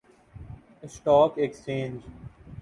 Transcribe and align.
stock 0.83 1.31
ایکسچینجتی 1.41 2.09